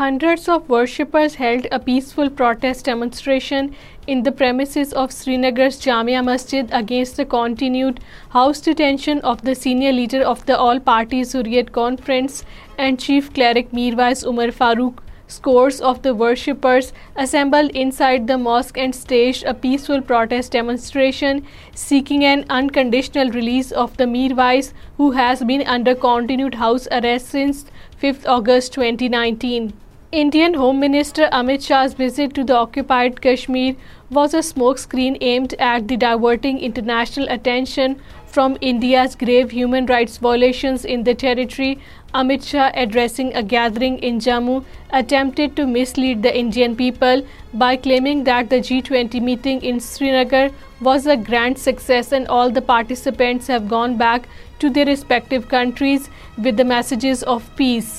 Hundreds 0.00 0.48
of 0.48 0.66
worshippers 0.66 1.34
held 1.34 1.66
a 1.70 1.78
peaceful 1.78 2.30
protest 2.30 2.86
demonstration 2.86 3.74
in 4.06 4.22
the 4.22 4.32
premises 4.32 4.94
of 4.94 5.12
Srinagar's 5.12 5.78
Jamia 5.78 6.22
Masjid 6.24 6.70
against 6.72 7.18
the 7.18 7.26
continued 7.26 8.00
house 8.30 8.62
detention 8.62 9.20
of 9.20 9.42
the 9.42 9.54
senior 9.54 9.92
leader 9.92 10.22
of 10.22 10.46
the 10.46 10.56
All-Party 10.58 11.20
Zuriyat 11.32 11.72
Conference 11.72 12.42
and 12.78 12.98
Chief 12.98 13.28
Cleric 13.34 13.72
Mirwais 13.72 14.22
Umar 14.24 14.46
Farooq. 14.62 15.02
Scores 15.26 15.82
of 15.82 16.00
the 16.00 16.14
worshippers 16.14 16.94
assembled 17.14 17.76
inside 17.82 18.26
the 18.26 18.38
mosque 18.38 18.78
and 18.78 18.94
staged 18.94 19.44
a 19.44 19.54
peaceful 19.66 20.00
protest 20.00 20.52
demonstration 20.52 21.44
seeking 21.74 22.24
an 22.24 22.46
unconditional 22.48 23.36
release 23.40 23.70
of 23.70 23.94
the 23.98 24.08
Mirwais, 24.16 24.72
who 24.96 25.10
has 25.10 25.44
been 25.44 25.68
under 25.76 25.94
continued 25.94 26.54
house 26.54 26.88
arrest 26.90 27.36
since 27.36 27.64
5th 28.00 28.26
August 28.38 28.72
2019. 28.72 29.72
Indian 30.18 30.56
Home 30.58 30.80
Minister 30.82 31.26
Amit 31.36 31.66
Shah's 31.66 31.92
visit 31.98 32.32
to 32.36 32.44
the 32.46 32.54
occupied 32.60 33.18
Kashmir 33.26 33.74
was 34.16 34.32
a 34.34 34.40
smokescreen 34.46 35.18
aimed 35.32 35.52
at 35.66 35.86
diverting 36.02 36.58
international 36.68 37.28
attention 37.34 37.94
from 38.36 38.56
India's 38.70 39.14
grave 39.20 39.54
human 39.58 39.86
rights 39.92 40.18
violations 40.24 40.88
in 40.96 41.04
the 41.10 41.14
territory. 41.24 41.78
Amit 42.22 42.42
Shah, 42.42 42.72
addressing 42.74 43.32
a 43.42 43.44
gathering 43.52 44.00
in 44.10 44.18
Jammu, 44.26 44.58
attempted 45.02 45.54
to 45.54 45.68
mislead 45.76 46.24
the 46.24 46.34
Indian 46.42 46.76
people 46.82 47.24
by 47.54 47.70
claiming 47.76 48.24
that 48.30 48.50
the 48.50 48.60
G20 48.70 49.22
meeting 49.30 49.62
in 49.62 49.80
Srinagar 49.88 50.50
was 50.88 51.06
a 51.06 51.20
grand 51.30 51.64
success 51.68 52.10
and 52.10 52.26
all 52.26 52.50
the 52.50 52.66
participants 52.74 53.46
have 53.46 53.72
gone 53.76 53.96
back 54.04 54.28
to 54.58 54.70
their 54.70 54.92
respective 54.92 55.48
countries 55.56 56.10
with 56.36 56.56
the 56.56 56.70
messages 56.76 57.22
of 57.22 57.50
peace. 57.64 57.96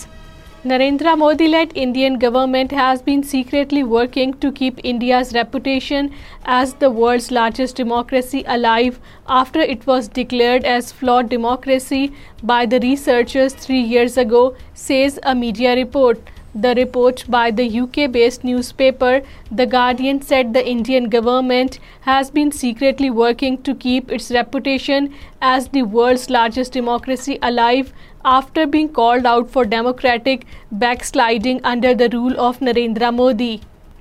Narendra 0.70 1.18
Modi-led 1.18 1.72
Indian 1.74 2.18
government 2.20 2.72
has 2.72 3.02
been 3.02 3.24
secretly 3.24 3.82
working 3.84 4.36
to 4.42 4.52
keep 4.52 4.82
India's 4.84 5.32
reputation 5.34 6.14
as 6.46 6.76
the 6.76 6.92
world's 6.92 7.32
largest 7.32 7.82
democracy 7.82 8.44
alive 8.48 9.00
after 9.28 9.60
it 9.60 9.88
was 9.88 10.08
declared 10.08 10.64
as 10.64 10.92
flawed 10.92 11.30
democracy 11.30 12.04
by 12.44 12.68
the 12.68 12.80
researchers 12.82 13.56
3 13.66 13.82
years 13.96 14.18
ago, 14.26 14.44
says 14.76 15.20
a 15.24 15.34
media 15.34 15.76
report. 15.82 16.30
The 16.64 16.76
report 16.76 17.24
by 17.34 17.50
the 17.50 17.66
UK-based 17.74 18.44
newspaper 18.44 19.12
The 19.60 19.66
Guardian 19.66 20.22
said 20.22 20.54
the 20.54 20.68
Indian 20.72 21.06
government 21.14 21.80
has 22.02 22.30
been 22.30 22.52
secretly 22.52 23.10
working 23.10 23.58
to 23.70 23.74
keep 23.74 24.12
its 24.12 24.30
reputation 24.32 25.14
as 25.42 25.70
the 25.70 25.84
world's 25.84 26.30
largest 26.30 26.74
democracy 26.74 27.40
alive 27.42 27.94
after 28.26 28.68
being 28.68 28.90
called 28.90 29.26
out 29.26 29.50
for 29.50 29.64
democratic 29.64 30.46
backsliding 30.72 31.62
under 31.64 31.96
the 31.96 32.10
rule 32.20 32.40
of 32.52 32.60
Narendra 32.60 33.16
Modi. 33.16 33.54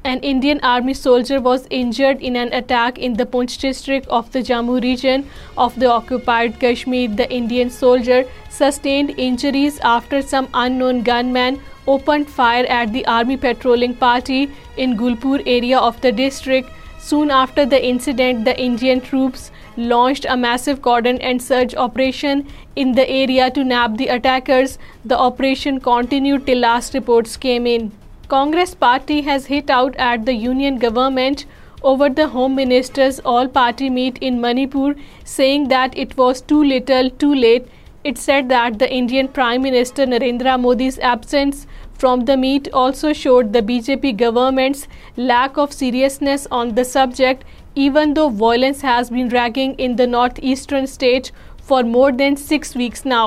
An 0.09 0.19
Indian 0.29 0.61
army 0.65 0.93
soldier 0.95 1.39
was 1.47 1.65
injured 1.79 2.23
in 2.29 2.37
an 2.43 2.53
attack 2.59 2.99
in 2.99 3.17
the 3.19 3.27
Poonch 3.27 3.57
district 3.65 4.07
of 4.19 4.31
the 4.37 4.41
Jammu 4.51 4.77
region 4.85 5.25
of 5.65 5.77
the 5.83 5.91
occupied 5.93 6.59
Kashmir. 6.63 7.11
The 7.21 7.29
Indian 7.41 7.71
soldier 7.79 8.23
sustained 8.61 9.15
injuries 9.29 9.79
after 9.91 10.23
some 10.23 10.49
unknown 10.63 11.03
gunman 11.03 11.61
opened 11.87 12.33
fire 12.41 12.67
at 12.81 12.95
the 12.95 13.07
army 13.19 13.37
patrolling 13.37 13.95
party 13.95 14.43
in 14.77 14.97
Gulpur 14.97 15.43
area 15.59 15.79
of 15.91 16.01
the 16.01 16.13
district. 16.13 16.71
Soon 17.11 17.31
after 17.31 17.67
the 17.67 17.85
incident, 17.89 18.45
the 18.45 18.57
Indian 18.63 19.01
troops 19.01 19.51
launched 19.77 20.27
a 20.29 20.37
massive 20.37 20.83
cordon 20.83 21.21
and 21.21 21.43
search 21.43 21.75
operation 21.75 22.47
in 22.77 22.93
the 22.95 23.09
area 23.09 23.51
to 23.51 23.65
nab 23.65 23.97
the 23.99 24.09
attackers. 24.17 24.79
The 25.05 25.19
operation 25.29 25.81
continued 25.81 26.47
till 26.47 26.69
last 26.73 27.03
reports 27.03 27.37
came 27.49 27.75
in. 27.77 27.89
Congress 28.33 28.77
party 28.83 29.23
has 29.27 29.47
hit 29.51 29.71
out 29.77 29.97
at 30.09 30.25
the 30.27 30.35
union 30.41 30.77
government 30.83 31.47
over 31.93 32.09
the 32.09 32.27
Home 32.33 32.55
Minister's 32.55 33.19
all-party 33.33 33.89
meet 33.91 34.19
in 34.19 34.41
Manipur, 34.41 34.95
saying 35.25 35.67
that 35.73 35.97
it 35.99 36.17
was 36.17 36.41
too 36.41 36.63
little, 36.63 37.11
too 37.11 37.35
late. 37.35 37.67
It 38.05 38.19
said 38.19 38.49
that 38.51 38.79
the 38.79 38.91
Indian 38.99 39.27
Prime 39.27 39.63
Minister 39.63 40.07
Narendra 40.07 40.57
Modi's 40.61 40.99
absence 41.01 41.67
from 41.95 42.25
the 42.27 42.37
meet 42.37 42.71
also 42.73 43.13
showed 43.13 43.53
the 43.53 43.63
BJP 43.63 44.17
government's 44.17 44.87
lack 45.17 45.59
of 45.59 45.73
seriousness 45.73 46.47
on 46.63 46.75
the 46.77 46.85
subject, 46.85 47.45
even 47.75 48.15
though 48.15 48.29
violence 48.29 48.83
has 48.83 49.11
been 49.11 49.33
raging 49.41 49.75
in 49.75 49.97
the 49.97 50.07
northeastern 50.07 50.87
state 50.87 51.33
for 51.61 51.83
more 51.83 52.13
than 52.13 52.39
6 52.53 52.77
weeks 52.77 53.05
now. 53.05 53.27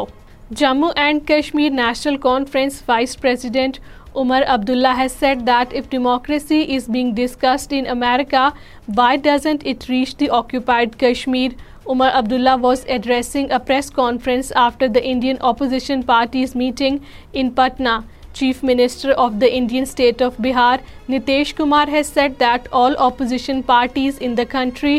Jammu 0.62 0.94
and 1.08 1.26
Kashmir 1.28 1.76
National 1.76 2.22
Conference 2.28 2.80
Vice 2.94 3.20
President 3.26 3.84
Umar 4.16 4.42
Abdullah 4.54 4.94
has 5.00 5.14
said 5.20 5.46
that 5.50 5.76
if 5.80 5.92
democracy 5.92 6.62
is 6.78 6.90
being 6.96 7.14
discussed 7.20 7.76
in 7.80 7.92
America, 7.94 8.42
why 8.98 9.12
doesn't 9.28 9.64
it 9.74 9.88
reach 9.92 10.18
the 10.18 10.30
occupied 10.40 11.00
Kashmir? 11.04 11.54
Umar 11.88 12.10
Abdullah 12.18 12.58
was 12.66 12.84
addressing 12.96 13.50
a 13.58 13.60
press 13.70 13.90
conference 13.96 14.52
after 14.64 14.90
the 14.98 15.04
Indian 15.14 15.42
opposition 15.52 16.04
party's 16.12 16.54
meeting 16.66 17.00
in 17.42 17.50
Patna. 17.62 17.96
Chief 18.38 18.62
Minister 18.68 19.16
of 19.24 19.34
the 19.42 19.50
Indian 19.58 19.86
state 19.90 20.24
of 20.28 20.40
Bihar, 20.46 20.80
Nitish 21.14 21.52
Kumar, 21.60 21.84
has 21.98 22.10
said 22.16 22.40
that 22.46 22.72
all 22.82 22.98
opposition 23.10 23.62
parties 23.70 24.20
in 24.30 24.40
the 24.42 24.48
country 24.56 24.96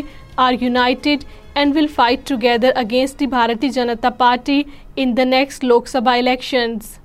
are 0.47 0.53
united 0.65 1.25
and 1.55 1.79
will 1.79 1.93
fight 1.99 2.27
together 2.33 2.75
against 2.85 3.23
the 3.23 3.31
Bharatiya 3.37 3.81
Janata 3.81 4.17
Party 4.27 4.59
in 5.05 5.15
the 5.21 5.31
next 5.37 5.71
Lok 5.71 5.97
Sabha 5.97 6.21
elections. 6.27 6.93